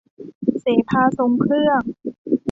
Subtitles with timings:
[0.61, 1.81] เสภาทรงเครื่อง